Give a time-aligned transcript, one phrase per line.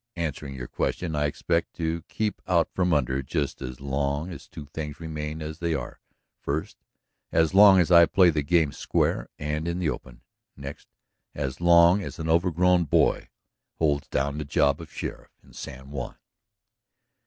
[0.15, 4.65] Answering your question, I expect to keep out from under just as long as two
[4.65, 5.99] things remain as they are:
[6.39, 6.75] first,
[7.31, 10.21] as long as I play the game square and in the open,
[10.57, 10.87] next,
[11.35, 13.29] as long as an overgrown boy
[13.77, 16.15] holds down the job of sheriff in San Juan."